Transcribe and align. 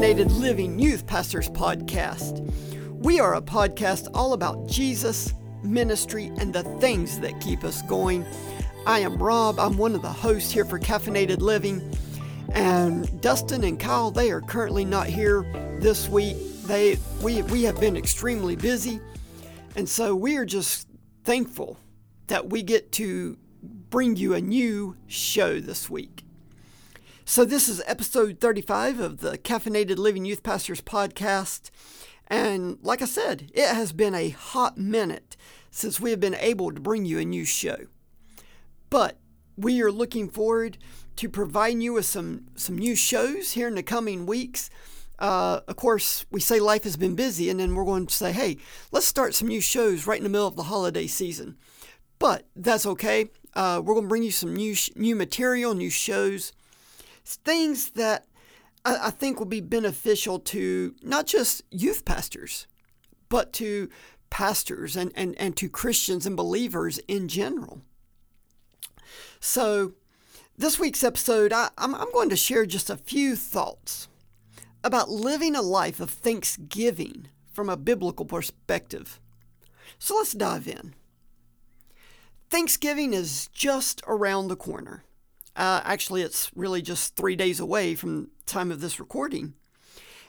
Caffeinated 0.00 0.40
Living 0.40 0.78
Youth 0.78 1.06
Pastors 1.06 1.50
Podcast. 1.50 2.40
We 2.88 3.20
are 3.20 3.34
a 3.34 3.42
podcast 3.42 4.08
all 4.14 4.32
about 4.32 4.66
Jesus, 4.66 5.34
ministry, 5.62 6.32
and 6.38 6.54
the 6.54 6.62
things 6.80 7.20
that 7.20 7.38
keep 7.38 7.64
us 7.64 7.82
going. 7.82 8.24
I 8.86 9.00
am 9.00 9.22
Rob. 9.22 9.60
I'm 9.60 9.76
one 9.76 9.94
of 9.94 10.00
the 10.00 10.08
hosts 10.08 10.50
here 10.50 10.64
for 10.64 10.78
Caffeinated 10.78 11.42
Living. 11.42 11.82
And 12.54 13.20
Dustin 13.20 13.62
and 13.62 13.78
Kyle, 13.78 14.10
they 14.10 14.30
are 14.30 14.40
currently 14.40 14.86
not 14.86 15.06
here 15.06 15.42
this 15.82 16.08
week. 16.08 16.38
They 16.62 16.96
we 17.22 17.42
we 17.42 17.64
have 17.64 17.78
been 17.78 17.94
extremely 17.94 18.56
busy. 18.56 19.00
And 19.76 19.86
so 19.86 20.16
we 20.16 20.38
are 20.38 20.46
just 20.46 20.88
thankful 21.24 21.76
that 22.28 22.48
we 22.48 22.62
get 22.62 22.90
to 22.92 23.36
bring 23.62 24.16
you 24.16 24.32
a 24.32 24.40
new 24.40 24.96
show 25.08 25.60
this 25.60 25.90
week. 25.90 26.24
So, 27.30 27.44
this 27.44 27.68
is 27.68 27.80
episode 27.86 28.40
35 28.40 28.98
of 28.98 29.18
the 29.18 29.38
Caffeinated 29.38 29.98
Living 29.98 30.24
Youth 30.24 30.42
Pastors 30.42 30.80
podcast. 30.80 31.70
And 32.26 32.76
like 32.82 33.02
I 33.02 33.04
said, 33.04 33.52
it 33.54 33.72
has 33.72 33.92
been 33.92 34.16
a 34.16 34.30
hot 34.30 34.76
minute 34.76 35.36
since 35.70 36.00
we 36.00 36.10
have 36.10 36.18
been 36.18 36.34
able 36.34 36.72
to 36.72 36.80
bring 36.80 37.04
you 37.04 37.20
a 37.20 37.24
new 37.24 37.44
show. 37.44 37.86
But 38.90 39.16
we 39.56 39.80
are 39.80 39.92
looking 39.92 40.28
forward 40.28 40.76
to 41.14 41.28
providing 41.28 41.80
you 41.80 41.92
with 41.92 42.04
some, 42.04 42.48
some 42.56 42.76
new 42.76 42.96
shows 42.96 43.52
here 43.52 43.68
in 43.68 43.76
the 43.76 43.84
coming 43.84 44.26
weeks. 44.26 44.68
Uh, 45.20 45.60
of 45.68 45.76
course, 45.76 46.26
we 46.32 46.40
say 46.40 46.58
life 46.58 46.82
has 46.82 46.96
been 46.96 47.14
busy, 47.14 47.48
and 47.48 47.60
then 47.60 47.76
we're 47.76 47.84
going 47.84 48.08
to 48.08 48.12
say, 48.12 48.32
hey, 48.32 48.56
let's 48.90 49.06
start 49.06 49.36
some 49.36 49.46
new 49.46 49.60
shows 49.60 50.04
right 50.04 50.18
in 50.18 50.24
the 50.24 50.30
middle 50.30 50.48
of 50.48 50.56
the 50.56 50.64
holiday 50.64 51.06
season. 51.06 51.56
But 52.18 52.48
that's 52.56 52.86
okay. 52.86 53.30
Uh, 53.54 53.80
we're 53.84 53.94
going 53.94 54.06
to 54.06 54.08
bring 54.08 54.24
you 54.24 54.32
some 54.32 54.56
new, 54.56 54.74
sh- 54.74 54.90
new 54.96 55.14
material, 55.14 55.74
new 55.74 55.90
shows 55.90 56.52
things 57.24 57.90
that 57.90 58.26
I, 58.84 59.08
I 59.08 59.10
think 59.10 59.38
will 59.38 59.46
be 59.46 59.60
beneficial 59.60 60.38
to 60.40 60.94
not 61.02 61.26
just 61.26 61.62
youth 61.70 62.04
pastors, 62.04 62.66
but 63.28 63.52
to 63.54 63.88
pastors 64.30 64.96
and, 64.96 65.12
and, 65.14 65.34
and 65.38 65.56
to 65.56 65.68
Christians 65.68 66.26
and 66.26 66.36
believers 66.36 66.98
in 67.08 67.28
general. 67.28 67.82
So, 69.40 69.94
this 70.56 70.78
week's 70.78 71.02
episode, 71.02 71.52
I, 71.52 71.70
I'm, 71.78 71.94
I'm 71.94 72.12
going 72.12 72.28
to 72.28 72.36
share 72.36 72.66
just 72.66 72.90
a 72.90 72.96
few 72.96 73.34
thoughts 73.34 74.08
about 74.84 75.08
living 75.08 75.56
a 75.56 75.62
life 75.62 76.00
of 76.00 76.10
thanksgiving 76.10 77.28
from 77.50 77.68
a 77.68 77.76
biblical 77.76 78.24
perspective. 78.24 79.18
So, 79.98 80.16
let's 80.16 80.32
dive 80.32 80.68
in. 80.68 80.94
Thanksgiving 82.50 83.14
is 83.14 83.48
just 83.52 84.02
around 84.06 84.48
the 84.48 84.56
corner. 84.56 85.04
Uh, 85.60 85.82
actually, 85.84 86.22
it's 86.22 86.50
really 86.56 86.80
just 86.80 87.16
three 87.16 87.36
days 87.36 87.60
away 87.60 87.94
from 87.94 88.30
time 88.46 88.72
of 88.72 88.80
this 88.80 88.98
recording. 88.98 89.52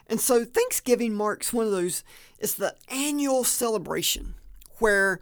And 0.08 0.20
so 0.20 0.44
Thanksgiving 0.44 1.14
marks 1.14 1.54
one 1.54 1.66
of 1.66 1.72
those, 1.72 2.04
it's 2.38 2.56
the 2.56 2.76
annual 2.90 3.46
celebration 3.46 4.34
where 4.80 5.22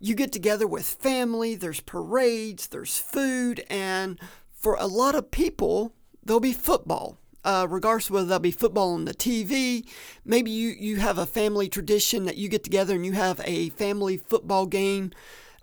you 0.00 0.16
get 0.16 0.32
together 0.32 0.66
with 0.66 0.84
family, 0.84 1.54
there's 1.54 1.78
parades, 1.78 2.66
there's 2.66 2.98
food, 2.98 3.64
and 3.70 4.18
for 4.50 4.74
a 4.74 4.86
lot 4.86 5.14
of 5.14 5.30
people, 5.30 5.94
there'll 6.24 6.40
be 6.40 6.52
football. 6.52 7.16
Uh, 7.44 7.68
regardless 7.70 8.10
whether 8.10 8.26
there'll 8.26 8.40
be 8.40 8.50
football 8.50 8.94
on 8.94 9.04
the 9.04 9.14
TV, 9.14 9.86
maybe 10.24 10.50
you, 10.50 10.70
you 10.70 10.96
have 10.96 11.18
a 11.18 11.26
family 11.26 11.68
tradition 11.68 12.24
that 12.24 12.38
you 12.38 12.48
get 12.48 12.64
together 12.64 12.96
and 12.96 13.06
you 13.06 13.12
have 13.12 13.40
a 13.44 13.68
family 13.70 14.16
football 14.16 14.66
game 14.66 15.12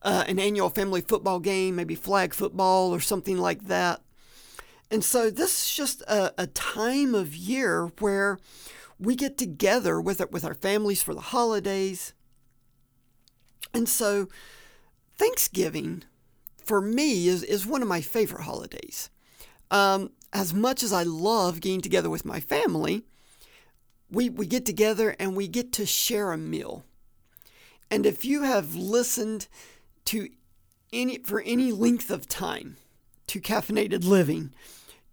uh, 0.01 0.23
an 0.27 0.39
annual 0.39 0.69
family 0.69 1.01
football 1.01 1.39
game, 1.39 1.75
maybe 1.75 1.95
flag 1.95 2.33
football 2.33 2.93
or 2.93 2.99
something 2.99 3.37
like 3.37 3.67
that. 3.67 4.01
And 4.89 5.03
so 5.03 5.29
this 5.29 5.65
is 5.65 5.75
just 5.75 6.01
a, 6.01 6.33
a 6.37 6.47
time 6.47 7.15
of 7.15 7.35
year 7.35 7.91
where 7.99 8.39
we 8.99 9.15
get 9.15 9.37
together 9.37 10.01
with 10.01 10.21
with 10.31 10.45
our 10.45 10.53
families 10.53 11.01
for 11.01 11.13
the 11.13 11.21
holidays. 11.21 12.13
And 13.73 13.87
so 13.87 14.27
Thanksgiving 15.17 16.03
for 16.63 16.81
me 16.81 17.27
is, 17.27 17.43
is 17.43 17.65
one 17.65 17.81
of 17.81 17.87
my 17.87 18.01
favorite 18.01 18.43
holidays. 18.43 19.09
Um, 19.69 20.11
as 20.33 20.53
much 20.53 20.83
as 20.83 20.93
I 20.93 21.03
love 21.03 21.61
getting 21.61 21.81
together 21.81 22.09
with 22.09 22.25
my 22.25 22.39
family, 22.39 23.03
we, 24.09 24.29
we 24.29 24.45
get 24.45 24.65
together 24.65 25.15
and 25.19 25.35
we 25.35 25.47
get 25.47 25.71
to 25.73 25.85
share 25.85 26.31
a 26.31 26.37
meal. 26.37 26.83
And 27.89 28.05
if 28.05 28.23
you 28.25 28.43
have 28.43 28.75
listened 28.75 29.47
to 30.11 30.27
any 30.91 31.19
for 31.19 31.39
any 31.39 31.71
length 31.71 32.11
of 32.11 32.27
time 32.27 32.75
to 33.27 33.39
caffeinated 33.39 34.03
living, 34.03 34.51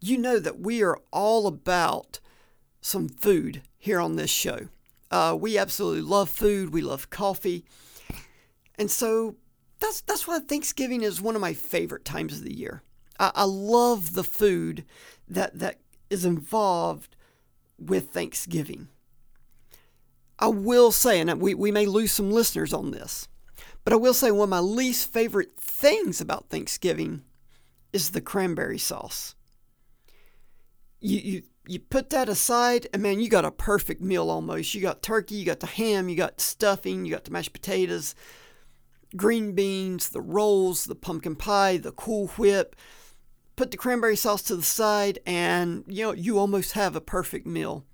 you 0.01 0.19
know 0.19 0.41
that 0.41 0.59
we 0.59 0.83
are 0.83 0.99
all 1.13 1.47
about 1.47 2.19
some 2.81 3.09
food 3.09 3.63
here 3.77 4.01
on 4.01 4.17
this 4.17 4.29
show. 4.29 4.67
Uh, 5.09 5.37
we 5.39 5.57
absolutely 5.57 6.03
love 6.03 6.29
food. 6.29 6.73
We 6.73 6.81
love 6.81 7.11
coffee, 7.11 7.65
and 8.77 8.91
so 8.91 9.37
that's 9.79 10.01
that's 10.01 10.27
why 10.27 10.41
Thanksgiving 10.41 11.03
is 11.03 11.23
one 11.23 11.37
of 11.37 11.41
my 11.41 11.55
favorite 11.55 12.05
times 12.05 12.39
of 12.39 12.43
the 12.43 12.57
year. 12.57 12.83
I, 13.21 13.31
I 13.37 13.45
love 13.45 14.15
the 14.15 14.25
food 14.25 14.85
that 15.29 15.61
that 15.61 15.79
is 16.11 16.25
involved 16.25 17.15
with 17.79 18.11
Thanksgiving. 18.11 18.89
I 20.41 20.49
will 20.49 20.91
say, 20.91 21.21
and 21.21 21.41
we, 21.41 21.55
we 21.55 21.71
may 21.71 21.87
lose 21.87 22.11
some 22.11 22.33
listeners 22.33 22.73
on 22.73 22.91
this, 22.91 23.29
but 23.85 23.93
I 23.93 23.97
will 23.97 24.15
say 24.15 24.31
one 24.31 24.45
of 24.45 24.51
my 24.51 24.61
least 24.61 25.13
favorite 25.13 25.57
things 25.57 26.21
about 26.21 26.51
Thanksgiving 26.51 27.23
is 27.93 28.11
the 28.11 28.21
cranberry 28.21 28.79
sauce. 28.79 29.35
You, 31.01 31.19
you, 31.19 31.43
you 31.67 31.79
put 31.79 32.11
that 32.11 32.29
aside, 32.29 32.87
and 32.93 33.03
man, 33.03 33.21
you 33.21 33.29
got 33.29 33.45
a 33.45 33.51
perfect 33.51 34.01
meal 34.01 34.31
almost. 34.31 34.75
You 34.75 34.81
got 34.81 35.03
turkey, 35.03 35.37
you 35.37 35.47
got 35.47 35.61
the 35.61 35.67
ham, 35.67 36.09
you 36.09 36.17
got 36.17 36.41
stuffing, 36.41 37.05
you 37.05 37.13
got 37.13 37.25
the 37.25 37.31
mashed 37.31 37.53
potatoes, 37.53 38.15
green 39.17 39.53
beans, 39.53 40.09
the 40.09 40.21
rolls, 40.21 40.85
the 40.85 40.95
pumpkin 40.95 41.37
pie, 41.37 41.77
the 41.77 41.93
Cool 41.93 42.29
Whip. 42.37 42.75
Put 43.57 43.71
the 43.71 43.77
cranberry 43.77 44.17
sauce 44.17 44.43
to 44.43 44.57
the 44.57 44.63
side, 44.63 45.19
and 45.27 45.85
you 45.89 46.05
know 46.05 46.13
you 46.13 46.39
almost 46.39 46.73
have 46.73 46.95
a 46.95 47.01
perfect 47.01 47.47
meal. 47.47 47.85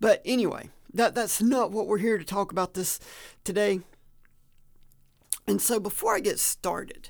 But 0.00 0.22
anyway, 0.24 0.70
that 0.92 1.14
that's 1.14 1.40
not 1.40 1.70
what 1.70 1.86
we're 1.86 1.98
here 1.98 2.18
to 2.18 2.24
talk 2.24 2.52
about 2.52 2.74
this 2.74 3.00
today. 3.42 3.80
And 5.48 5.62
so 5.62 5.80
before 5.80 6.14
I 6.14 6.20
get 6.20 6.38
started, 6.38 7.08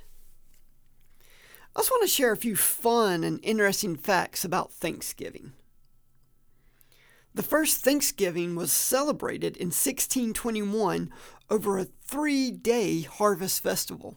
I 1.75 1.81
just 1.81 1.91
want 1.91 2.03
to 2.03 2.09
share 2.09 2.31
a 2.31 2.37
few 2.37 2.55
fun 2.55 3.25
and 3.25 3.41
interesting 3.43 3.97
facts 3.97 4.45
about 4.45 4.73
Thanksgiving. 4.73 5.55
The 7.35 7.43
first 7.43 7.85
Thanksgiving 7.85 8.55
was 8.55 8.71
celebrated 8.71 9.57
in 9.57 9.67
1621 9.67 11.11
over 11.51 11.79
a 11.79 11.89
three 12.07 12.53
day 12.53 13.03
harvest 13.03 13.61
festival. 13.61 14.17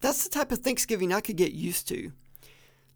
That's 0.00 0.24
the 0.24 0.30
type 0.30 0.50
of 0.50 0.58
Thanksgiving 0.58 1.12
I 1.12 1.20
could 1.20 1.36
get 1.36 1.52
used 1.52 1.86
to. 1.88 2.10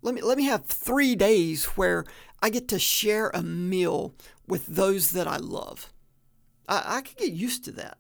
Let 0.03 0.17
me, 0.17 0.21
let 0.21 0.37
me 0.37 0.47
have 0.47 0.67
three 0.67 1.15
days 1.15 1.65
where 1.67 2.05
I 2.43 2.51
get 2.51 2.67
to 2.69 2.79
share 2.81 3.31
a 3.33 3.43
meal 3.43 4.15
with 4.49 4.67
those 4.67 5.13
that 5.13 5.29
I 5.29 5.37
love. 5.37 5.93
I, 6.69 6.97
I 6.97 7.01
could 7.03 7.19
get 7.19 7.33
used 7.33 7.65
to 7.67 7.73
that. 7.73 7.99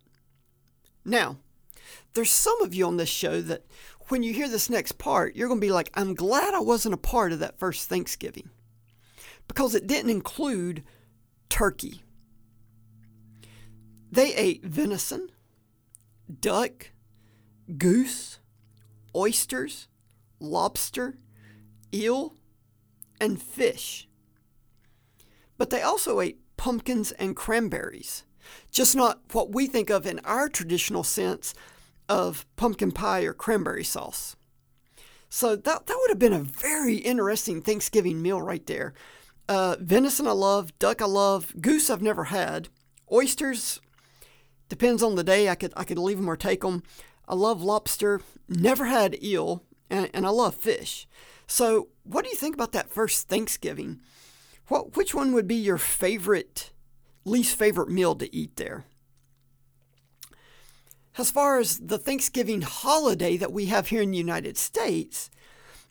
Now, 1.04 1.38
there's 2.14 2.30
some 2.30 2.60
of 2.62 2.74
you 2.74 2.86
on 2.86 2.96
this 2.96 3.08
show 3.08 3.40
that 3.42 3.64
when 4.08 4.22
you 4.22 4.32
hear 4.32 4.48
this 4.48 4.68
next 4.68 4.98
part, 4.98 5.36
you're 5.36 5.48
going 5.48 5.60
to 5.60 5.66
be 5.66 5.72
like, 5.72 5.90
I'm 5.94 6.14
glad 6.14 6.54
I 6.54 6.60
wasn't 6.60 6.94
a 6.94 6.98
part 6.98 7.32
of 7.32 7.38
that 7.38 7.58
first 7.58 7.88
Thanksgiving 7.88 8.50
because 9.48 9.74
it 9.74 9.86
didn't 9.86 10.10
include 10.10 10.82
turkey. 11.48 12.02
They 14.10 14.34
ate 14.34 14.64
venison, 14.64 15.30
duck, 16.40 16.90
goose, 17.78 18.38
oysters, 19.14 19.88
lobster, 20.40 21.18
eel, 21.94 22.34
and 23.20 23.40
fish. 23.40 24.08
But 25.56 25.70
they 25.70 25.82
also 25.82 26.20
ate 26.20 26.40
pumpkins 26.56 27.12
and 27.12 27.36
cranberries, 27.36 28.24
just 28.70 28.94
not 28.94 29.20
what 29.32 29.54
we 29.54 29.66
think 29.66 29.90
of 29.90 30.06
in 30.06 30.18
our 30.20 30.48
traditional 30.48 31.04
sense 31.04 31.54
of 32.12 32.44
pumpkin 32.56 32.92
pie 32.92 33.22
or 33.22 33.32
cranberry 33.32 33.84
sauce. 33.84 34.36
So 35.30 35.56
that, 35.56 35.86
that 35.86 35.96
would 35.98 36.10
have 36.10 36.18
been 36.18 36.34
a 36.34 36.40
very 36.40 36.96
interesting 36.96 37.62
Thanksgiving 37.62 38.20
meal 38.20 38.42
right 38.42 38.66
there. 38.66 38.92
Uh, 39.48 39.76
venison 39.80 40.26
I 40.26 40.32
love, 40.32 40.78
duck 40.78 41.00
I 41.00 41.06
love, 41.06 41.54
goose 41.58 41.88
I've 41.88 42.02
never 42.02 42.24
had, 42.24 42.68
oysters 43.10 43.80
depends 44.68 45.02
on 45.02 45.14
the 45.14 45.24
day. 45.24 45.48
I 45.48 45.54
could 45.54 45.72
I 45.76 45.84
could 45.84 45.98
leave 45.98 46.18
them 46.18 46.28
or 46.28 46.36
take 46.36 46.60
them. 46.60 46.82
I 47.26 47.34
love 47.34 47.62
lobster, 47.62 48.20
never 48.46 48.86
had 48.86 49.22
eel, 49.22 49.64
and, 49.88 50.10
and 50.12 50.26
I 50.26 50.30
love 50.30 50.54
fish. 50.54 51.06
So 51.46 51.88
what 52.04 52.24
do 52.24 52.30
you 52.30 52.36
think 52.36 52.54
about 52.54 52.72
that 52.72 52.90
first 52.90 53.28
Thanksgiving? 53.28 54.00
What 54.68 54.96
which 54.96 55.14
one 55.14 55.32
would 55.32 55.48
be 55.48 55.54
your 55.54 55.78
favorite, 55.78 56.72
least 57.24 57.56
favorite 57.56 57.88
meal 57.88 58.14
to 58.16 58.34
eat 58.34 58.56
there? 58.56 58.84
As 61.18 61.30
far 61.30 61.58
as 61.58 61.78
the 61.78 61.98
Thanksgiving 61.98 62.62
holiday 62.62 63.36
that 63.36 63.52
we 63.52 63.66
have 63.66 63.88
here 63.88 64.02
in 64.02 64.12
the 64.12 64.18
United 64.18 64.56
States, 64.56 65.30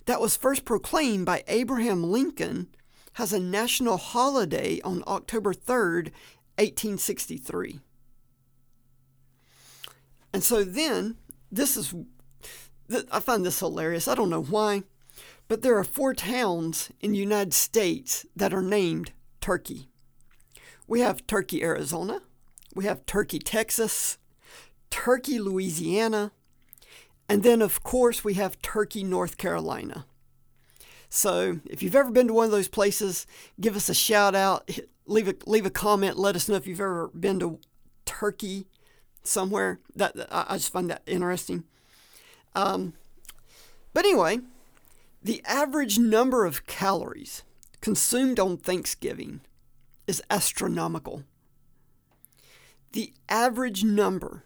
that 0.06 0.22
was 0.22 0.36
first 0.36 0.66
proclaimed 0.66 1.26
by 1.26 1.44
Abraham 1.48 2.04
Lincoln 2.04 2.68
has 3.14 3.34
a 3.34 3.40
national 3.40 3.98
holiday 3.98 4.80
on 4.82 5.04
October 5.06 5.54
3rd, 5.54 6.12
1863. 6.58 7.82
And 10.34 10.44
so 10.44 10.64
then, 10.64 11.18
this 11.52 11.76
is, 11.76 11.94
I 13.12 13.20
find 13.20 13.46
this 13.46 13.60
hilarious. 13.60 14.08
I 14.08 14.16
don't 14.16 14.30
know 14.30 14.42
why, 14.42 14.84
but 15.48 15.62
there 15.62 15.78
are 15.78 15.84
four 15.84 16.14
towns 16.14 16.90
in 17.02 17.12
the 17.12 17.18
United 17.18 17.54
States 17.54 18.26
that 18.36 18.54
are 18.54 18.62
named 18.62 19.12
Turkey. 19.42 19.90
We 20.88 21.02
have 21.02 21.28
Turkey, 21.28 21.64
Arizona. 21.64 22.22
We 22.74 22.86
have 22.86 23.06
Turkey, 23.06 23.40
Texas. 23.40 24.18
Turkey, 24.92 25.40
Louisiana. 25.40 26.32
And 27.28 27.42
then, 27.42 27.62
of 27.62 27.82
course, 27.82 28.24
we 28.24 28.36
have 28.36 28.62
Turkey, 28.62 29.04
North 29.04 29.38
Carolina. 29.38 30.06
So 31.10 31.60
if 31.66 31.82
you've 31.82 31.96
ever 31.96 32.12
been 32.12 32.28
to 32.28 32.34
one 32.34 32.46
of 32.46 32.52
those 32.52 32.68
places, 32.68 33.26
give 33.60 33.76
us 33.76 33.90
a 33.90 33.94
shout 33.94 34.36
out, 34.36 34.70
leave 35.06 35.28
a 35.28 35.36
leave 35.46 35.66
a 35.66 35.70
comment, 35.70 36.18
let 36.18 36.36
us 36.36 36.48
know 36.48 36.56
if 36.56 36.66
you've 36.66 36.80
ever 36.80 37.10
been 37.10 37.40
to 37.40 37.60
Turkey 38.06 38.68
somewhere. 39.24 39.80
That 39.96 40.14
I 40.32 40.56
just 40.56 40.72
find 40.72 40.90
that 40.90 41.02
interesting. 41.06 41.66
Um, 42.56 42.94
but 43.94 44.06
anyway, 44.06 44.40
the 45.22 45.42
average 45.46 46.00
number 46.00 46.46
of 46.46 46.66
calories 46.66 47.44
consumed 47.82 48.40
on 48.40 48.58
Thanksgiving 48.58 49.42
is 50.08 50.24
astronomical. 50.30 51.24
The 52.94 53.14
average 53.28 53.84
number 53.84 54.46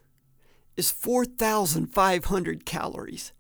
is 0.78 0.92
4,500 0.92 2.66
calories. 2.66 3.34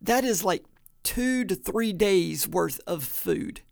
That 0.00 0.24
is 0.24 0.44
like 0.44 0.64
two 1.02 1.44
to 1.44 1.54
three 1.54 1.92
days 1.92 2.48
worth 2.48 2.80
of 2.86 3.04
food. 3.04 3.62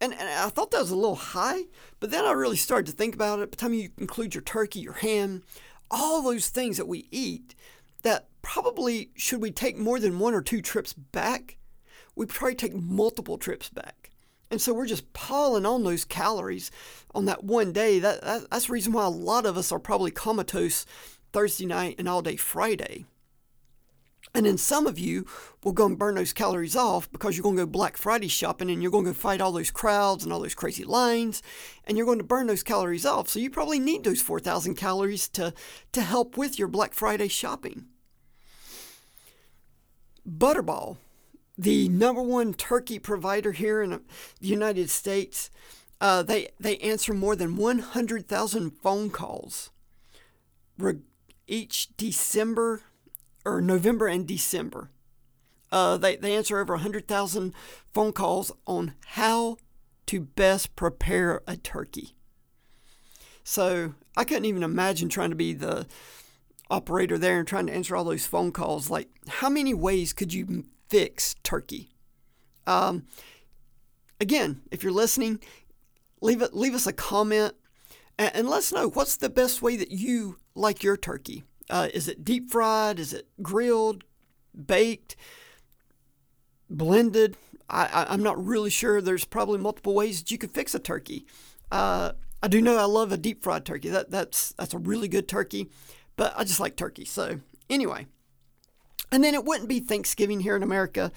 And, 0.00 0.12
and 0.12 0.28
I 0.28 0.48
thought 0.50 0.70
that 0.72 0.80
was 0.80 0.90
a 0.90 0.96
little 0.96 1.16
high, 1.16 1.62
but 2.00 2.10
then 2.10 2.24
I 2.24 2.32
really 2.32 2.56
started 2.56 2.86
to 2.86 2.96
think 2.96 3.14
about 3.14 3.38
it. 3.38 3.50
By 3.50 3.50
the 3.50 3.56
time 3.56 3.74
you 3.74 3.90
include 3.98 4.34
your 4.34 4.42
turkey, 4.42 4.80
your 4.80 4.92
ham, 4.94 5.42
all 5.90 6.22
those 6.22 6.48
things 6.48 6.76
that 6.76 6.88
we 6.88 7.08
eat, 7.10 7.54
that 8.02 8.28
probably 8.42 9.10
should 9.16 9.40
we 9.40 9.50
take 9.50 9.78
more 9.78 9.98
than 9.98 10.18
one 10.18 10.34
or 10.34 10.42
two 10.42 10.60
trips 10.60 10.92
back, 10.92 11.56
we 12.14 12.26
probably 12.26 12.54
take 12.54 12.74
multiple 12.74 13.38
trips 13.38 13.70
back. 13.70 14.10
And 14.50 14.60
so 14.60 14.72
we're 14.72 14.86
just 14.86 15.12
piling 15.12 15.66
on 15.66 15.82
those 15.82 16.04
calories 16.04 16.70
on 17.14 17.24
that 17.24 17.42
one 17.42 17.72
day. 17.72 17.98
That, 17.98 18.20
that, 18.22 18.50
that's 18.50 18.66
the 18.66 18.72
reason 18.72 18.92
why 18.92 19.04
a 19.04 19.10
lot 19.10 19.44
of 19.46 19.56
us 19.56 19.72
are 19.72 19.80
probably 19.80 20.10
comatose 20.10 20.86
Thursday 21.32 21.66
night 21.66 21.96
and 21.98 22.08
all 22.08 22.22
day 22.22 22.36
Friday. 22.36 23.06
And 24.34 24.44
then 24.44 24.58
some 24.58 24.86
of 24.86 24.98
you 24.98 25.24
will 25.64 25.72
go 25.72 25.86
and 25.86 25.98
burn 25.98 26.16
those 26.16 26.32
calories 26.32 26.76
off 26.76 27.10
because 27.10 27.36
you're 27.36 27.42
going 27.42 27.56
to 27.56 27.64
go 27.64 27.70
Black 27.70 27.96
Friday 27.96 28.28
shopping 28.28 28.70
and 28.70 28.82
you're 28.82 28.90
going 28.90 29.04
to 29.04 29.12
go 29.12 29.14
fight 29.14 29.40
all 29.40 29.52
those 29.52 29.70
crowds 29.70 30.24
and 30.24 30.32
all 30.32 30.40
those 30.40 30.54
crazy 30.54 30.84
lines 30.84 31.42
and 31.84 31.96
you're 31.96 32.06
going 32.06 32.18
to 32.18 32.24
burn 32.24 32.46
those 32.46 32.62
calories 32.62 33.06
off. 33.06 33.28
So 33.28 33.38
you 33.38 33.48
probably 33.48 33.78
need 33.78 34.04
those 34.04 34.20
4,000 34.20 34.74
calories 34.74 35.28
to, 35.30 35.54
to 35.92 36.02
help 36.02 36.36
with 36.36 36.58
your 36.58 36.68
Black 36.68 36.92
Friday 36.92 37.28
shopping. 37.28 37.86
Butterball, 40.28 40.96
the 41.56 41.88
number 41.88 42.20
one 42.20 42.52
turkey 42.52 42.98
provider 42.98 43.52
here 43.52 43.80
in 43.80 43.90
the 43.90 44.00
United 44.40 44.90
States, 44.90 45.50
uh, 46.00 46.22
they, 46.22 46.48
they 46.60 46.76
answer 46.78 47.14
more 47.14 47.36
than 47.36 47.56
100,000 47.56 48.70
phone 48.70 49.08
calls 49.08 49.70
each 51.46 51.96
December 51.96 52.82
or 53.44 53.60
November 53.60 54.06
and 54.06 54.26
December. 54.26 54.90
Uh, 55.70 55.96
they, 55.96 56.16
they 56.16 56.34
answer 56.36 56.58
over 56.58 56.74
100,000 56.74 57.52
phone 57.92 58.12
calls 58.12 58.52
on 58.66 58.94
how 59.06 59.56
to 60.06 60.20
best 60.20 60.76
prepare 60.76 61.42
a 61.46 61.56
turkey. 61.56 62.14
So 63.42 63.94
I 64.16 64.24
couldn't 64.24 64.46
even 64.46 64.62
imagine 64.62 65.08
trying 65.08 65.30
to 65.30 65.36
be 65.36 65.52
the 65.52 65.86
operator 66.70 67.18
there 67.18 67.38
and 67.38 67.46
trying 67.46 67.66
to 67.66 67.72
answer 67.72 67.94
all 67.94 68.04
those 68.04 68.26
phone 68.26 68.52
calls. 68.52 68.90
Like, 68.90 69.08
how 69.28 69.48
many 69.48 69.74
ways 69.74 70.12
could 70.12 70.32
you 70.32 70.64
fix 70.88 71.34
turkey? 71.42 71.90
Um, 72.66 73.06
again, 74.20 74.62
if 74.70 74.82
you're 74.82 74.92
listening, 74.92 75.40
leave 76.20 76.42
it, 76.42 76.54
leave 76.54 76.74
us 76.74 76.86
a 76.86 76.92
comment 76.92 77.54
and, 78.18 78.34
and 78.34 78.48
let 78.48 78.58
us 78.58 78.72
know 78.72 78.88
what's 78.88 79.16
the 79.16 79.28
best 79.28 79.62
way 79.62 79.76
that 79.76 79.90
you 79.90 80.38
like 80.56 80.82
your 80.82 80.96
turkey. 80.96 81.44
Uh, 81.68 81.88
is 81.92 82.08
it 82.08 82.24
deep 82.24 82.50
fried? 82.50 82.98
Is 82.98 83.12
it 83.12 83.26
grilled, 83.42 84.04
baked, 84.54 85.16
blended? 86.70 87.36
I, 87.68 88.06
am 88.14 88.22
not 88.22 88.44
really 88.44 88.70
sure. 88.70 89.00
There's 89.00 89.24
probably 89.24 89.58
multiple 89.58 89.94
ways 89.94 90.20
that 90.20 90.30
you 90.30 90.38
could 90.38 90.52
fix 90.52 90.74
a 90.74 90.78
turkey. 90.78 91.26
Uh, 91.72 92.12
I 92.42 92.48
do 92.48 92.62
know 92.62 92.76
I 92.76 92.84
love 92.84 93.10
a 93.10 93.16
deep 93.16 93.42
fried 93.42 93.64
turkey. 93.64 93.88
That 93.88 94.10
that's 94.10 94.52
that's 94.52 94.74
a 94.74 94.78
really 94.78 95.08
good 95.08 95.26
turkey, 95.26 95.68
but 96.16 96.32
I 96.36 96.44
just 96.44 96.60
like 96.60 96.76
turkey. 96.76 97.04
So 97.04 97.40
anyway, 97.68 98.06
and 99.10 99.24
then 99.24 99.34
it 99.34 99.44
wouldn't 99.44 99.68
be 99.68 99.80
Thanksgiving 99.80 100.40
here 100.40 100.54
in 100.54 100.62
America 100.62 101.10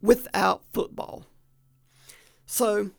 without 0.00 0.62
football. 0.72 1.26
So 2.46 2.90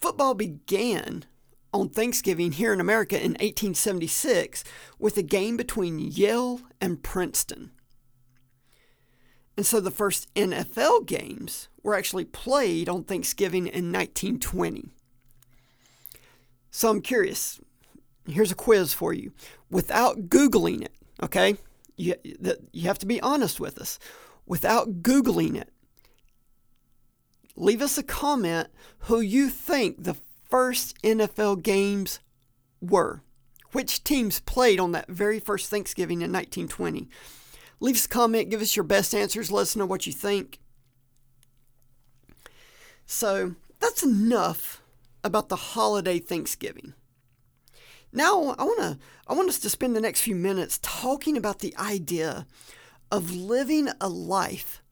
football 0.00 0.34
began 0.34 1.26
on 1.72 1.88
Thanksgiving 1.88 2.52
here 2.52 2.72
in 2.72 2.80
America 2.80 3.16
in 3.16 3.32
1876 3.32 4.64
with 4.98 5.16
a 5.16 5.22
game 5.22 5.56
between 5.56 5.98
Yale 5.98 6.60
and 6.80 7.02
Princeton. 7.02 7.70
And 9.56 9.66
so 9.66 9.80
the 9.80 9.90
first 9.90 10.32
NFL 10.34 11.06
games 11.06 11.68
were 11.82 11.94
actually 11.94 12.24
played 12.24 12.88
on 12.88 13.04
Thanksgiving 13.04 13.66
in 13.66 13.92
1920. 13.92 14.88
So 16.70 16.88
I'm 16.88 17.02
curious. 17.02 17.60
Here's 18.26 18.52
a 18.52 18.56
quiz 18.56 18.92
for 18.92 19.12
you. 19.12 19.32
Without 19.70 20.28
Googling 20.28 20.82
it, 20.82 20.94
okay? 21.22 21.56
You, 21.96 22.14
you 22.72 22.86
have 22.86 22.98
to 23.00 23.06
be 23.06 23.20
honest 23.20 23.60
with 23.60 23.78
us. 23.78 23.98
Without 24.46 25.02
Googling 25.02 25.56
it, 25.56 25.68
leave 27.56 27.82
us 27.82 27.98
a 27.98 28.02
comment 28.02 28.68
who 29.00 29.20
you 29.20 29.50
think 29.50 30.04
the 30.04 30.16
first 30.50 31.00
NFL 31.02 31.62
games 31.62 32.20
were. 32.80 33.22
Which 33.72 34.02
teams 34.02 34.40
played 34.40 34.80
on 34.80 34.92
that 34.92 35.08
very 35.08 35.38
first 35.38 35.70
Thanksgiving 35.70 36.22
in 36.22 36.32
1920? 36.32 37.08
Leave 37.78 37.94
us 37.94 38.06
a 38.06 38.08
comment, 38.08 38.50
give 38.50 38.60
us 38.60 38.76
your 38.76 38.84
best 38.84 39.14
answers, 39.14 39.50
let 39.50 39.62
us 39.62 39.76
know 39.76 39.86
what 39.86 40.06
you 40.06 40.12
think. 40.12 40.58
So 43.06 43.54
that's 43.78 44.02
enough 44.02 44.82
about 45.24 45.48
the 45.48 45.56
holiday 45.56 46.18
Thanksgiving. 46.18 46.94
Now 48.12 48.54
I 48.58 48.64
want 48.64 48.80
to 48.80 48.98
I 49.26 49.34
want 49.34 49.48
us 49.48 49.60
to 49.60 49.70
spend 49.70 49.94
the 49.94 50.00
next 50.00 50.20
few 50.20 50.34
minutes 50.34 50.80
talking 50.82 51.36
about 51.36 51.60
the 51.60 51.76
idea 51.76 52.46
of 53.10 53.32
living 53.32 53.88
a 54.00 54.08
life 54.08 54.82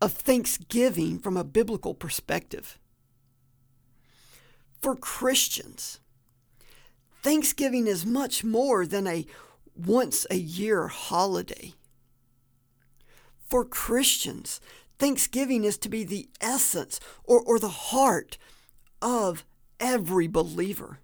of 0.00 0.12
thanksgiving 0.12 1.18
from 1.18 1.36
a 1.36 1.44
biblical 1.44 1.94
perspective 1.94 2.78
for 4.82 4.96
Christians. 4.96 6.00
Thanksgiving 7.22 7.86
is 7.86 8.04
much 8.04 8.42
more 8.42 8.84
than 8.84 9.06
a 9.06 9.24
once 9.76 10.26
a 10.28 10.34
year 10.36 10.88
holiday. 10.88 11.72
For 13.48 13.64
Christians, 13.64 14.60
Thanksgiving 14.98 15.64
is 15.64 15.78
to 15.78 15.88
be 15.88 16.04
the 16.04 16.28
essence 16.40 16.98
or, 17.24 17.40
or 17.40 17.58
the 17.58 17.68
heart 17.68 18.38
of 19.00 19.44
every 19.78 20.26
believer. 20.26 20.98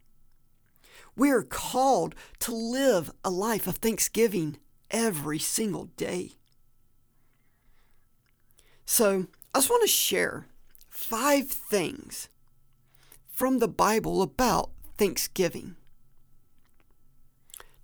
We 1.17 1.31
are 1.31 1.43
called 1.43 2.15
to 2.41 2.55
live 2.55 3.11
a 3.25 3.31
life 3.31 3.67
of 3.67 3.77
thanksgiving 3.77 4.59
every 4.91 5.39
single 5.39 5.87
day. 5.97 6.33
So, 8.87 9.27
I 9.55 9.59
just 9.59 9.71
want 9.71 9.83
to 9.83 9.89
share 9.89 10.47
five 10.89 11.49
things 11.49 12.29
from 13.39 13.61
the 13.61 13.69
Bible 13.69 14.21
about 14.21 14.69
Thanksgiving. 14.97 15.77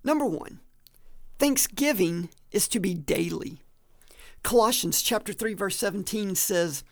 Number 0.03 0.25
one, 0.25 0.59
Thanksgiving 1.39 2.27
is 2.51 2.67
to 2.67 2.79
be 2.81 2.93
daily. 2.93 3.61
Colossians 4.43 5.01
chapter 5.01 5.31
3 5.31 5.53
verse 5.53 5.77
17 5.77 6.35
says, 6.35 6.83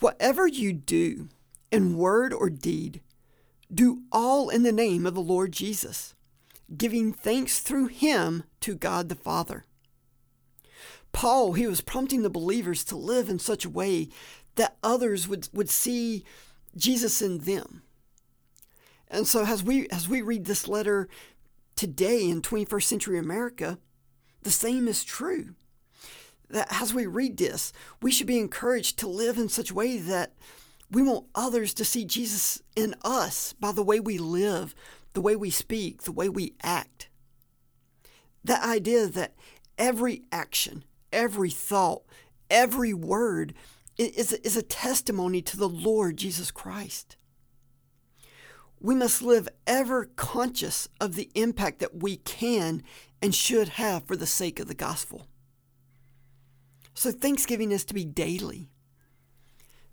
"Whatever 0.00 0.46
you 0.46 0.72
do 0.72 1.28
in 1.70 1.98
word 1.98 2.32
or 2.32 2.48
deed, 2.48 3.02
do 3.70 4.04
all 4.10 4.48
in 4.48 4.62
the 4.62 4.72
name 4.72 5.04
of 5.04 5.14
the 5.14 5.20
Lord 5.20 5.52
Jesus, 5.52 6.14
giving 6.74 7.12
thanks 7.12 7.58
through 7.58 7.88
him 7.88 8.44
to 8.60 8.74
God 8.74 9.10
the 9.10 9.16
Father." 9.16 9.66
Paul, 11.12 11.52
he 11.52 11.66
was 11.66 11.82
prompting 11.82 12.22
the 12.22 12.30
believers 12.30 12.84
to 12.84 12.96
live 12.96 13.28
in 13.28 13.38
such 13.38 13.66
a 13.66 13.70
way 13.70 14.08
that 14.54 14.78
others 14.82 15.28
would, 15.28 15.50
would 15.52 15.68
see 15.68 16.24
Jesus 16.74 17.20
in 17.20 17.40
them. 17.40 17.82
And 19.10 19.26
so 19.26 19.44
as 19.44 19.62
we 19.62 19.88
as 19.88 20.08
we 20.08 20.22
read 20.22 20.44
this 20.44 20.68
letter 20.68 21.08
today 21.76 22.28
in 22.28 22.42
21st 22.42 22.82
century 22.82 23.18
America, 23.18 23.78
the 24.42 24.50
same 24.50 24.88
is 24.88 25.04
true. 25.04 25.54
That 26.50 26.68
as 26.70 26.94
we 26.94 27.06
read 27.06 27.36
this, 27.36 27.72
we 28.00 28.10
should 28.10 28.26
be 28.26 28.38
encouraged 28.38 28.98
to 28.98 29.08
live 29.08 29.38
in 29.38 29.48
such 29.48 29.70
a 29.70 29.74
way 29.74 29.98
that 29.98 30.32
We 30.90 31.02
want 31.02 31.26
others 31.34 31.74
to 31.74 31.84
see 31.84 32.04
Jesus 32.04 32.62
in 32.74 32.94
us 33.02 33.52
by 33.54 33.72
the 33.72 33.82
way 33.82 34.00
we 34.00 34.16
live, 34.18 34.74
the 35.12 35.20
way 35.20 35.36
we 35.36 35.50
speak, 35.50 36.02
the 36.02 36.12
way 36.12 36.28
we 36.28 36.54
act. 36.62 37.08
That 38.42 38.64
idea 38.64 39.06
that 39.06 39.34
every 39.76 40.22
action, 40.32 40.84
every 41.12 41.50
thought, 41.50 42.04
every 42.48 42.94
word 42.94 43.52
is, 43.98 44.32
is 44.32 44.56
a 44.56 44.62
testimony 44.62 45.42
to 45.42 45.56
the 45.56 45.68
Lord 45.68 46.16
Jesus 46.16 46.50
Christ. 46.50 47.16
We 48.80 48.94
must 48.94 49.22
live 49.22 49.48
ever 49.66 50.06
conscious 50.16 50.88
of 51.00 51.14
the 51.14 51.30
impact 51.34 51.80
that 51.80 52.00
we 52.00 52.16
can 52.18 52.82
and 53.20 53.34
should 53.34 53.70
have 53.70 54.04
for 54.04 54.16
the 54.16 54.26
sake 54.26 54.60
of 54.60 54.68
the 54.68 54.74
gospel. 54.74 55.26
So, 56.94 57.10
Thanksgiving 57.10 57.72
is 57.72 57.84
to 57.86 57.94
be 57.94 58.04
daily. 58.04 58.68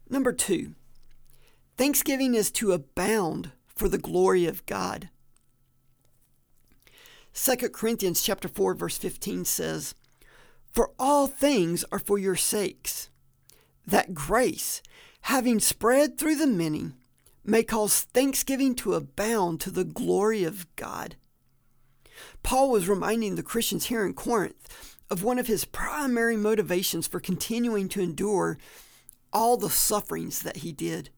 Number 0.10 0.34
two, 0.34 0.76
Thanksgiving 1.78 2.36
is 2.36 2.52
to 2.52 2.72
abound 2.72 3.52
for 3.68 3.90
the 3.90 3.98
glory 3.98 4.46
of 4.46 4.66
God. 4.66 5.10
2 7.34 7.70
Corinthians 7.70 8.22
chapter 8.22 8.48
4 8.48 8.74
verse 8.76 8.98
15 8.98 9.46
says, 9.46 9.94
"For 10.72 10.94
all 10.98 11.28
things 11.28 11.84
are 11.92 12.00
for 12.00 12.18
your 12.18 12.36
sakes, 12.36 13.10
that 13.86 14.14
grace, 14.14 14.82
having 15.22 15.60
spread 15.60 16.18
through 16.18 16.36
the 16.36 16.48
many, 16.48 16.94
may 17.46 17.64
cause 17.64 18.02
thanksgiving 18.02 18.76
to 18.76 18.94
abound 18.94 19.62
to 19.62 19.72
the 19.72 19.86
glory 19.86 20.44
of 20.44 20.74
God." 20.76 21.16
Paul 22.44 22.70
was 22.72 22.88
reminding 22.88 23.36
the 23.36 23.44
Christians 23.44 23.86
here 23.86 24.06
in 24.06 24.14
Corinth 24.14 24.96
of 25.10 25.24
one 25.24 25.38
of 25.38 25.48
his 25.48 25.66
primary 25.66 26.38
motivations 26.38 27.08
for 27.08 27.20
continuing 27.20 27.88
to 27.90 28.02
endure 28.02 28.58
all 29.32 29.58
the 29.58 29.70
sufferings 29.70 30.42
that 30.42 30.58
he 30.58 30.72
did. 30.72 31.10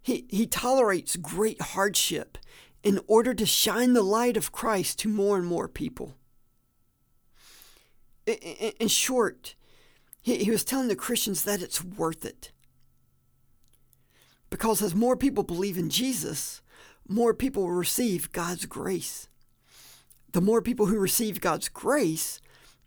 He, 0.00 0.26
he 0.28 0.46
tolerates 0.46 1.16
great 1.16 1.60
hardship 1.60 2.38
in 2.82 3.00
order 3.06 3.34
to 3.34 3.46
shine 3.46 3.92
the 3.92 4.02
light 4.02 4.36
of 4.36 4.52
Christ 4.52 4.98
to 5.00 5.08
more 5.08 5.36
and 5.36 5.46
more 5.46 5.68
people. 5.68 6.14
In, 8.26 8.34
in 8.78 8.88
short, 8.88 9.54
he, 10.22 10.44
he 10.44 10.50
was 10.50 10.64
telling 10.64 10.88
the 10.88 10.96
Christians 10.96 11.42
that 11.44 11.62
it's 11.62 11.82
worth 11.82 12.24
it. 12.24 12.52
Because 14.50 14.82
as 14.82 14.94
more 14.94 15.16
people 15.16 15.44
believe 15.44 15.76
in 15.76 15.90
Jesus, 15.90 16.62
more 17.06 17.34
people 17.34 17.62
will 17.64 17.72
receive 17.72 18.32
God's 18.32 18.66
grace. 18.66 19.28
The 20.32 20.40
more 20.40 20.62
people 20.62 20.86
who 20.86 20.98
receive 20.98 21.40
God's 21.40 21.68
grace, 21.68 22.40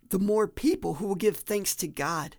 the 0.09 0.19
more 0.19 0.47
people 0.47 0.95
who 0.95 1.07
will 1.07 1.15
give 1.15 1.37
thanks 1.37 1.75
to 1.77 1.87
God. 1.87 2.35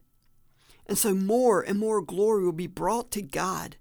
And 0.86 0.98
so 0.98 1.14
more 1.14 1.60
and 1.60 1.78
more 1.78 2.00
glory 2.00 2.44
will 2.44 2.52
be 2.52 2.66
brought 2.66 3.10
to 3.12 3.22
God. 3.22 3.76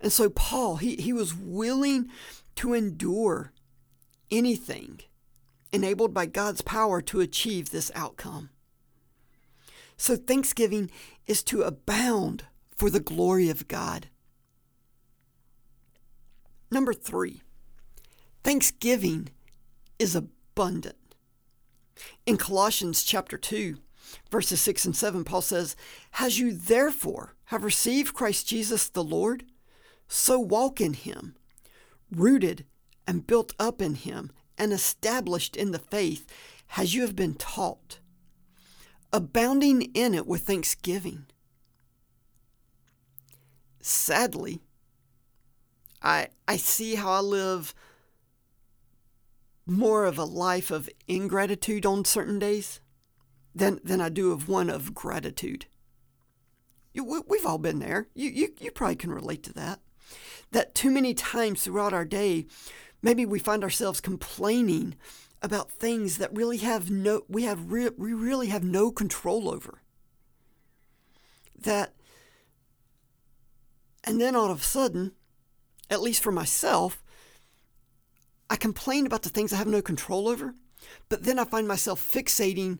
And 0.00 0.12
so 0.12 0.30
Paul, 0.30 0.76
he, 0.76 0.96
he 0.96 1.12
was 1.12 1.34
willing 1.34 2.08
to 2.56 2.74
endure 2.74 3.52
anything 4.30 5.00
enabled 5.72 6.14
by 6.14 6.26
God's 6.26 6.62
power 6.62 7.00
to 7.02 7.20
achieve 7.20 7.70
this 7.70 7.90
outcome. 7.94 8.50
So 9.96 10.16
thanksgiving 10.16 10.90
is 11.26 11.42
to 11.44 11.62
abound 11.62 12.44
for 12.76 12.88
the 12.88 13.00
glory 13.00 13.50
of 13.50 13.68
God. 13.68 14.06
Number 16.70 16.92
three, 16.92 17.42
thanksgiving 18.44 19.30
is 19.98 20.14
abundant. 20.14 20.96
In 22.26 22.36
Colossians 22.36 23.02
chapter 23.02 23.38
2, 23.38 23.76
verses 24.30 24.60
6 24.60 24.84
and 24.86 24.96
7, 24.96 25.24
Paul 25.24 25.42
says, 25.42 25.76
As 26.18 26.38
you 26.38 26.52
therefore 26.52 27.34
have 27.46 27.64
received 27.64 28.14
Christ 28.14 28.46
Jesus 28.46 28.88
the 28.88 29.02
Lord, 29.02 29.44
so 30.06 30.38
walk 30.38 30.80
in 30.80 30.92
him, 30.92 31.36
rooted 32.10 32.64
and 33.06 33.26
built 33.26 33.54
up 33.58 33.80
in 33.80 33.94
him, 33.94 34.30
and 34.58 34.72
established 34.72 35.56
in 35.56 35.70
the 35.70 35.78
faith 35.78 36.26
as 36.76 36.94
you 36.94 37.02
have 37.02 37.16
been 37.16 37.34
taught, 37.34 37.98
abounding 39.12 39.82
in 39.94 40.14
it 40.14 40.26
with 40.26 40.42
thanksgiving. 40.42 41.26
Sadly, 43.80 44.60
I, 46.02 46.28
I 46.46 46.56
see 46.56 46.94
how 46.94 47.10
I 47.10 47.20
live 47.20 47.74
more 49.66 50.06
of 50.06 50.18
a 50.18 50.24
life 50.24 50.70
of 50.70 50.88
ingratitude 51.06 51.84
on 51.84 52.04
certain 52.04 52.38
days 52.38 52.80
than, 53.54 53.80
than 53.84 54.00
I 54.00 54.08
do 54.08 54.32
of 54.32 54.48
one 54.48 54.70
of 54.70 54.94
gratitude. 54.94 55.66
We've 56.94 57.46
all 57.46 57.58
been 57.58 57.78
there. 57.78 58.08
You, 58.14 58.30
you, 58.30 58.48
you 58.58 58.70
probably 58.70 58.96
can 58.96 59.12
relate 59.12 59.42
to 59.44 59.52
that. 59.52 59.80
That 60.52 60.74
too 60.74 60.90
many 60.90 61.14
times 61.14 61.62
throughout 61.62 61.92
our 61.92 62.04
day, 62.04 62.46
maybe 63.02 63.26
we 63.26 63.38
find 63.38 63.62
ourselves 63.62 64.00
complaining 64.00 64.96
about 65.42 65.70
things 65.70 66.18
that 66.18 66.34
really 66.34 66.56
have 66.58 66.90
no 66.90 67.22
we 67.28 67.44
have 67.44 67.70
re, 67.70 67.90
we 67.96 68.12
really 68.12 68.48
have 68.48 68.64
no 68.64 68.90
control 68.90 69.48
over. 69.48 69.82
That 71.56 71.94
and 74.02 74.20
then 74.20 74.34
all 74.34 74.50
of 74.50 74.60
a 74.60 74.64
sudden, 74.64 75.12
at 75.90 76.02
least 76.02 76.22
for 76.22 76.32
myself, 76.32 77.02
I 78.50 78.56
complain 78.56 79.06
about 79.06 79.22
the 79.22 79.28
things 79.28 79.52
I 79.52 79.56
have 79.56 79.66
no 79.66 79.82
control 79.82 80.28
over, 80.28 80.54
but 81.08 81.24
then 81.24 81.38
I 81.38 81.44
find 81.44 81.68
myself 81.68 82.00
fixating 82.00 82.78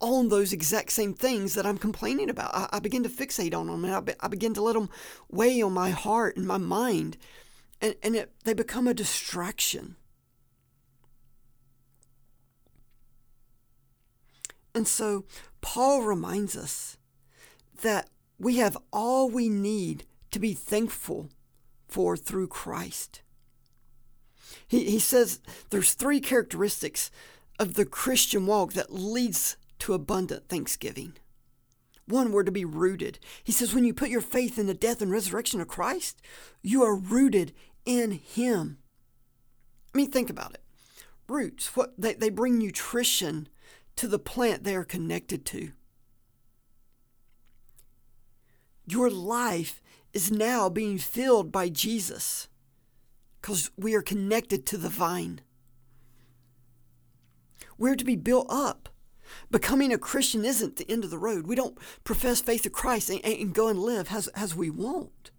on 0.00 0.28
those 0.28 0.52
exact 0.52 0.92
same 0.92 1.12
things 1.12 1.54
that 1.54 1.66
I'm 1.66 1.78
complaining 1.78 2.30
about. 2.30 2.54
I, 2.54 2.68
I 2.72 2.78
begin 2.80 3.02
to 3.02 3.08
fixate 3.08 3.54
on 3.54 3.66
them 3.66 3.84
and 3.84 3.94
I, 3.94 4.00
be, 4.00 4.12
I, 4.20 4.28
begin 4.28 4.54
to 4.54 4.62
let 4.62 4.74
them 4.74 4.88
weigh 5.30 5.60
on 5.60 5.72
my 5.72 5.90
heart 5.90 6.36
and 6.36 6.46
my 6.46 6.56
mind, 6.56 7.18
and, 7.80 7.94
and 8.02 8.16
it, 8.16 8.32
they 8.44 8.54
become 8.54 8.88
a 8.88 8.94
distraction. 8.94 9.96
And 14.74 14.88
so 14.88 15.24
Paul 15.60 16.02
reminds 16.02 16.56
us 16.56 16.96
that 17.82 18.08
we 18.38 18.56
have 18.56 18.76
all 18.92 19.28
we 19.28 19.48
need 19.48 20.04
to 20.30 20.38
be 20.38 20.54
thankful 20.54 21.28
for 21.90 22.16
through 22.16 22.48
Christ. 22.48 23.22
He, 24.66 24.84
he 24.90 24.98
says 24.98 25.40
there's 25.70 25.94
three 25.94 26.20
characteristics 26.20 27.10
of 27.58 27.74
the 27.74 27.84
Christian 27.84 28.46
walk 28.46 28.72
that 28.72 28.92
leads 28.92 29.56
to 29.80 29.94
abundant 29.94 30.48
thanksgiving. 30.48 31.14
One, 32.06 32.32
we're 32.32 32.42
to 32.42 32.50
be 32.50 32.64
rooted. 32.64 33.18
He 33.44 33.52
says, 33.52 33.74
when 33.74 33.84
you 33.84 33.94
put 33.94 34.08
your 34.08 34.20
faith 34.20 34.58
in 34.58 34.66
the 34.66 34.74
death 34.74 35.00
and 35.00 35.12
resurrection 35.12 35.60
of 35.60 35.68
Christ, 35.68 36.20
you 36.62 36.82
are 36.82 36.96
rooted 36.96 37.52
in 37.84 38.12
Him. 38.12 38.78
I 39.94 39.98
mean, 39.98 40.10
think 40.10 40.30
about 40.30 40.54
it. 40.54 40.62
Roots, 41.28 41.76
what 41.76 41.94
they, 41.96 42.14
they 42.14 42.30
bring 42.30 42.58
nutrition 42.58 43.48
to 43.96 44.08
the 44.08 44.18
plant 44.18 44.64
they 44.64 44.74
are 44.74 44.84
connected 44.84 45.44
to. 45.46 45.70
Your 48.86 49.10
life 49.10 49.80
is 50.12 50.30
now 50.30 50.68
being 50.68 50.98
filled 50.98 51.52
by 51.52 51.68
Jesus 51.68 52.48
because 53.40 53.70
we 53.76 53.94
are 53.94 54.02
connected 54.02 54.66
to 54.66 54.76
the 54.76 54.88
vine. 54.88 55.40
We're 57.78 57.96
to 57.96 58.04
be 58.04 58.16
built 58.16 58.46
up. 58.50 58.88
Becoming 59.50 59.92
a 59.92 59.98
Christian 59.98 60.44
isn't 60.44 60.76
the 60.76 60.90
end 60.90 61.04
of 61.04 61.10
the 61.10 61.18
road. 61.18 61.46
We 61.46 61.54
don't 61.54 61.78
profess 62.04 62.40
faith 62.40 62.66
of 62.66 62.72
Christ 62.72 63.10
and, 63.10 63.24
and 63.24 63.54
go 63.54 63.68
and 63.68 63.78
live 63.78 64.12
as, 64.12 64.28
as 64.28 64.54
we 64.54 64.70
want. 64.70 65.30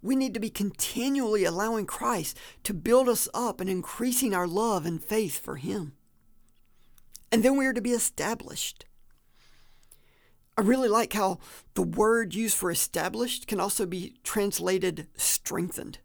We 0.00 0.14
need 0.14 0.34
to 0.34 0.40
be 0.40 0.50
continually 0.50 1.44
allowing 1.44 1.86
Christ 1.86 2.38
to 2.64 2.72
build 2.72 3.08
us 3.08 3.28
up 3.34 3.60
and 3.60 3.68
increasing 3.68 4.34
our 4.34 4.46
love 4.46 4.86
and 4.86 5.02
faith 5.02 5.38
for 5.38 5.56
Him. 5.56 5.94
And 7.32 7.42
then 7.42 7.56
we 7.56 7.66
are 7.66 7.72
to 7.72 7.80
be 7.80 7.92
established. 7.92 8.86
I 10.58 10.62
really 10.62 10.88
like 10.88 11.12
how 11.12 11.38
the 11.74 11.82
word 11.82 12.34
used 12.34 12.56
for 12.56 12.68
established 12.68 13.46
can 13.46 13.60
also 13.60 13.86
be 13.86 14.14
translated 14.24 15.06
strengthened. 15.14 16.00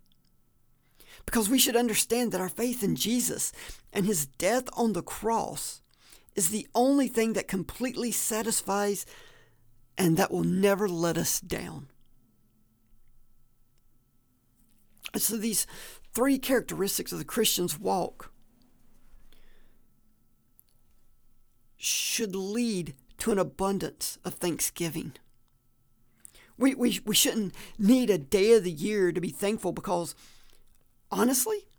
Because 1.25 1.49
we 1.49 1.57
should 1.57 1.75
understand 1.75 2.31
that 2.31 2.41
our 2.41 2.49
faith 2.49 2.83
in 2.83 2.95
Jesus 2.95 3.51
and 3.91 4.05
his 4.05 4.27
death 4.27 4.65
on 4.73 4.93
the 4.93 5.01
cross 5.01 5.81
is 6.35 6.49
the 6.49 6.67
only 6.75 7.07
thing 7.07 7.33
that 7.33 7.47
completely 7.47 8.11
satisfies 8.11 9.07
and 9.97 10.17
that 10.17 10.29
will 10.29 10.43
never 10.43 10.87
let 10.87 11.17
us 11.17 11.41
down. 11.41 11.87
So, 15.17 15.35
these 15.37 15.65
three 16.13 16.37
characteristics 16.37 17.11
of 17.11 17.17
the 17.17 17.25
Christian's 17.25 17.79
walk 17.79 18.31
should 21.75 22.35
lead 22.35 22.93
to 23.23 23.31
an 23.31 23.39
abundance 23.39 24.19
of 24.25 24.33
thanksgiving. 24.33 25.13
We, 26.57 26.75
we, 26.75 26.99
we 27.05 27.15
shouldn't 27.15 27.55
need 27.79 28.09
a 28.09 28.17
day 28.17 28.51
of 28.51 28.65
the 28.65 28.71
year 28.71 29.13
to 29.13 29.21
be 29.21 29.29
thankful 29.29 29.71
because, 29.71 30.13
honestly, 31.09 31.69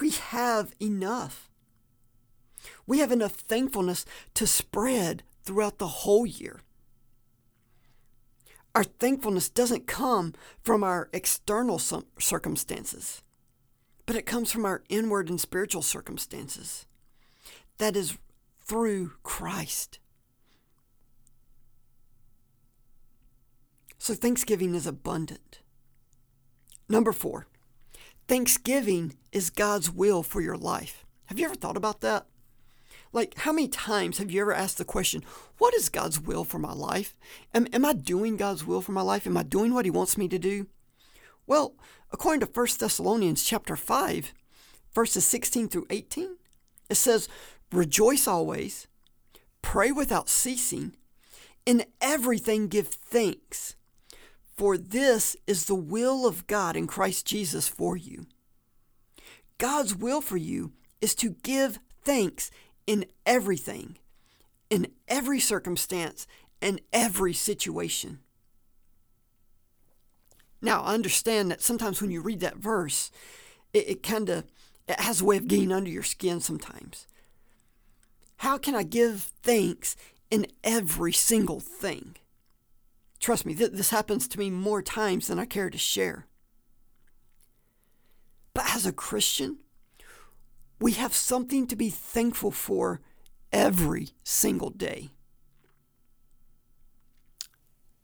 we 0.00 0.08
have 0.08 0.72
enough. 0.80 1.50
We 2.86 3.00
have 3.00 3.12
enough 3.12 3.32
thankfulness 3.32 4.06
to 4.32 4.46
spread 4.46 5.22
throughout 5.42 5.76
the 5.76 5.86
whole 5.86 6.24
year. 6.24 6.62
Our 8.74 8.84
thankfulness 8.84 9.50
doesn't 9.50 9.86
come 9.86 10.32
from 10.62 10.82
our 10.82 11.10
external 11.12 11.78
circumstances, 11.78 13.22
but 14.06 14.16
it 14.16 14.24
comes 14.24 14.50
from 14.50 14.64
our 14.64 14.82
inward 14.88 15.28
and 15.28 15.38
spiritual 15.38 15.82
circumstances. 15.82 16.86
That 17.76 17.96
is 17.96 18.16
through 18.64 19.12
Christ. 19.22 19.98
So 24.04 24.12
thanksgiving 24.12 24.74
is 24.74 24.86
abundant. 24.86 25.60
Number 26.90 27.10
four, 27.10 27.46
thanksgiving 28.28 29.14
is 29.32 29.48
God's 29.48 29.90
will 29.90 30.22
for 30.22 30.42
your 30.42 30.58
life. 30.58 31.06
Have 31.24 31.38
you 31.38 31.46
ever 31.46 31.54
thought 31.54 31.78
about 31.78 32.02
that? 32.02 32.26
Like, 33.14 33.34
how 33.38 33.52
many 33.52 33.66
times 33.66 34.18
have 34.18 34.30
you 34.30 34.42
ever 34.42 34.52
asked 34.52 34.76
the 34.76 34.84
question, 34.84 35.24
What 35.56 35.72
is 35.72 35.88
God's 35.88 36.20
will 36.20 36.44
for 36.44 36.58
my 36.58 36.74
life? 36.74 37.16
Am, 37.54 37.66
am 37.72 37.86
I 37.86 37.94
doing 37.94 38.36
God's 38.36 38.66
will 38.66 38.82
for 38.82 38.92
my 38.92 39.00
life? 39.00 39.26
Am 39.26 39.38
I 39.38 39.42
doing 39.42 39.72
what 39.72 39.86
He 39.86 39.90
wants 39.90 40.18
me 40.18 40.28
to 40.28 40.38
do? 40.38 40.66
Well, 41.46 41.74
according 42.12 42.40
to 42.40 42.52
1 42.52 42.66
Thessalonians 42.78 43.42
chapter 43.42 43.74
5, 43.74 44.34
verses 44.94 45.24
16 45.24 45.70
through 45.70 45.86
18, 45.88 46.36
it 46.90 46.96
says, 46.96 47.26
Rejoice 47.72 48.28
always, 48.28 48.86
pray 49.62 49.90
without 49.90 50.28
ceasing, 50.28 50.94
in 51.64 51.86
everything 52.02 52.68
give 52.68 52.88
thanks, 52.88 53.76
for 54.56 54.78
this 54.78 55.36
is 55.46 55.66
the 55.66 55.74
will 55.74 56.26
of 56.26 56.46
God 56.46 56.76
in 56.76 56.86
Christ 56.86 57.26
Jesus 57.26 57.68
for 57.68 57.96
you. 57.96 58.26
God's 59.58 59.94
will 59.94 60.20
for 60.20 60.36
you 60.36 60.72
is 61.00 61.14
to 61.16 61.30
give 61.42 61.78
thanks 62.02 62.50
in 62.86 63.06
everything, 63.26 63.98
in 64.70 64.88
every 65.08 65.40
circumstance, 65.40 66.26
and 66.60 66.80
every 66.92 67.32
situation. 67.32 68.20
Now, 70.62 70.82
I 70.82 70.94
understand 70.94 71.50
that 71.50 71.62
sometimes 71.62 72.00
when 72.00 72.10
you 72.10 72.22
read 72.22 72.40
that 72.40 72.56
verse, 72.56 73.10
it, 73.72 73.88
it 73.88 74.02
kind 74.02 74.28
of 74.30 74.44
it 74.88 75.00
has 75.00 75.20
a 75.20 75.24
way 75.24 75.36
of 75.36 75.48
getting 75.48 75.72
under 75.72 75.90
your 75.90 76.02
skin 76.02 76.40
sometimes. 76.40 77.06
How 78.38 78.58
can 78.58 78.74
I 78.74 78.82
give 78.82 79.32
thanks 79.42 79.96
in 80.30 80.46
every 80.62 81.12
single 81.12 81.60
thing? 81.60 82.16
Trust 83.24 83.46
me, 83.46 83.54
th- 83.54 83.70
this 83.70 83.88
happens 83.88 84.28
to 84.28 84.38
me 84.38 84.50
more 84.50 84.82
times 84.82 85.28
than 85.28 85.38
I 85.38 85.46
care 85.46 85.70
to 85.70 85.78
share. 85.78 86.26
But 88.52 88.66
as 88.68 88.84
a 88.84 88.92
Christian, 88.92 89.60
we 90.78 90.92
have 90.92 91.14
something 91.14 91.66
to 91.68 91.74
be 91.74 91.88
thankful 91.88 92.50
for 92.50 93.00
every 93.50 94.10
single 94.24 94.68
day. 94.68 95.08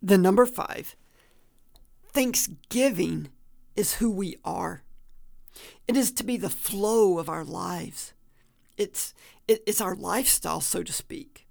The 0.01 0.17
number 0.17 0.47
five, 0.47 0.97
Thanksgiving 2.09 3.29
is 3.77 3.97
who 3.97 4.11
we 4.11 4.37
are. 4.43 4.85
It 5.87 5.99
is 5.99 6.13
to 6.13 6.25
be 6.25 6.39
the 6.39 6.49
flow 6.49 7.19
of 7.19 7.29
our 7.29 7.45
lives. 7.45 8.15
It's, 8.79 9.13
it, 9.47 9.63
it's 9.67 9.83
our 9.83 9.95
lifestyle, 9.95 10.63
so 10.63 10.83
to 10.83 10.95
speak. 10.95 11.47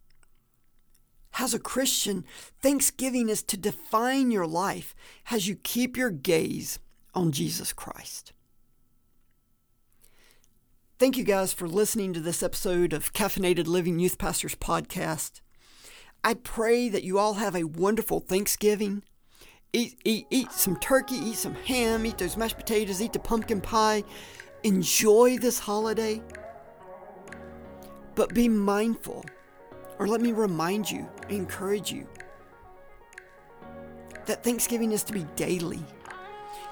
As 1.38 1.54
a 1.54 1.60
Christian, 1.60 2.26
Thanksgiving 2.62 3.30
is 3.30 3.44
to 3.44 3.58
define 3.58 4.32
your 4.32 4.48
life 4.48 4.96
as 5.30 5.48
you 5.48 5.56
keep 5.56 5.96
your 5.96 6.10
gaze 6.10 6.80
on 7.14 7.32
Jesus 7.32 7.74
Christ. 7.74 8.34
Thank 10.98 11.18
you 11.18 11.24
guys 11.24 11.54
for 11.54 11.68
listening 11.68 12.12
to 12.14 12.20
this 12.20 12.44
episode 12.44 12.92
of 12.92 13.14
Caffeinated 13.14 13.68
Living 13.68 14.00
Youth 14.00 14.18
Pastors 14.18 14.56
Podcast. 14.56 15.40
I 16.26 16.34
pray 16.34 16.90
that 16.90 17.04
you 17.04 17.18
all 17.18 17.36
have 17.36 17.56
a 17.56 17.64
wonderful 17.64 18.20
Thanksgiving. 18.20 19.04
Eat, 19.72 19.98
eat, 20.04 20.28
eat 20.30 20.52
some 20.52 20.76
turkey, 20.78 21.16
eat 21.16 21.38
some 21.38 21.56
ham, 21.56 22.06
eat 22.06 22.18
those 22.18 22.36
mashed 22.36 22.58
potatoes, 22.58 23.02
eat 23.02 23.14
the 23.14 23.20
pumpkin 23.20 23.62
pie. 23.62 24.04
Enjoy 24.64 25.38
this 25.38 25.60
holiday. 25.60 26.22
But 28.16 28.34
be 28.34 28.50
mindful, 28.50 29.24
or 30.00 30.08
let 30.08 30.22
me 30.22 30.32
remind 30.32 30.90
you, 30.90 31.08
encourage 31.28 31.92
you, 31.92 32.08
that 34.26 34.44
Thanksgiving 34.44 34.94
is 34.94 35.04
to 35.04 35.14
be 35.14 35.26
daily. 35.36 35.80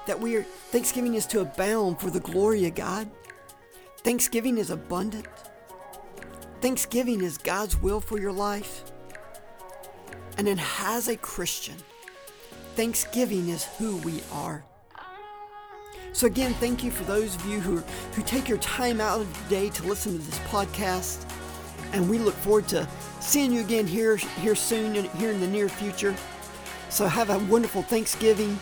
That 0.06 0.18
we 0.18 0.36
are 0.36 0.42
Thanksgiving 0.42 1.14
is 1.14 1.26
to 1.26 1.40
abound 1.40 2.00
for 2.00 2.08
the 2.08 2.20
glory 2.20 2.66
of 2.66 2.74
God. 2.74 3.10
Thanksgiving 3.98 4.56
is 4.56 4.70
abundant. 4.70 5.26
Thanksgiving 6.62 7.22
is 7.22 7.36
God's 7.36 7.76
will 7.80 8.00
for 8.00 8.18
your 8.18 8.32
life. 8.32 8.84
And 10.38 10.46
then, 10.46 10.60
as 10.80 11.08
a 11.08 11.16
Christian, 11.16 11.76
Thanksgiving 12.74 13.48
is 13.48 13.64
who 13.64 13.98
we 13.98 14.22
are. 14.32 14.64
So, 16.12 16.26
again, 16.26 16.54
thank 16.54 16.82
you 16.82 16.90
for 16.90 17.04
those 17.04 17.34
of 17.34 17.44
you 17.46 17.60
who, 17.60 17.76
who 18.12 18.22
take 18.22 18.48
your 18.48 18.58
time 18.58 19.00
out 19.00 19.20
of 19.20 19.48
the 19.48 19.54
day 19.56 19.68
to 19.70 19.82
listen 19.84 20.12
to 20.12 20.18
this 20.18 20.38
podcast. 20.40 21.28
And 21.92 22.08
we 22.08 22.18
look 22.18 22.34
forward 22.34 22.68
to 22.68 22.86
seeing 23.20 23.52
you 23.52 23.60
again 23.60 23.86
here, 23.86 24.16
here 24.16 24.54
soon 24.54 24.96
and 24.96 25.08
here 25.12 25.30
in 25.30 25.40
the 25.40 25.46
near 25.46 25.68
future. 25.68 26.14
So, 26.90 27.06
have 27.06 27.30
a 27.30 27.38
wonderful 27.50 27.82
Thanksgiving, 27.82 28.58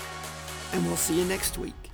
and 0.72 0.84
we'll 0.86 0.96
see 0.96 1.18
you 1.18 1.24
next 1.24 1.58
week. 1.58 1.85